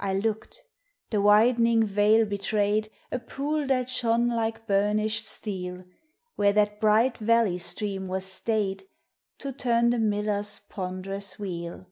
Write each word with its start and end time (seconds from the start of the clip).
I 0.00 0.14
looked; 0.14 0.64
the 1.10 1.22
widening 1.22 1.86
veil 1.86 2.24
betrayed 2.26 2.90
A 3.12 3.20
pool 3.20 3.68
that 3.68 3.88
shone 3.88 4.26
like 4.28 4.66
burnished 4.66 5.24
steel, 5.24 5.84
Where 6.34 6.52
that 6.52 6.80
bright 6.80 7.20
vallev 7.20 7.60
stream 7.60 8.08
was 8.08 8.24
staved 8.24 8.82
To 9.38 9.52
turn 9.52 9.90
the 9.90 10.00
miller's 10.00 10.58
ponderous 10.58 11.38
wheel. 11.38 11.86